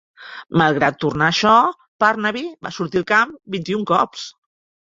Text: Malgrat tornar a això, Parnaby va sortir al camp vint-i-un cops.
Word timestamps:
Malgrat 0.61 0.97
tornar 1.03 1.27
a 1.27 1.35
això, 1.35 1.51
Parnaby 2.05 2.43
va 2.69 2.75
sortir 2.79 3.01
al 3.03 3.09
camp 3.15 3.37
vint-i-un 3.59 3.89
cops. 3.93 4.29